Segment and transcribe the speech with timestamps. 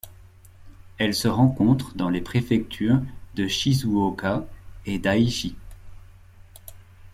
[0.97, 3.03] Elle se rencontre dans les préfectures
[3.35, 4.47] de Shizuoka
[4.87, 5.55] et d'Aichi.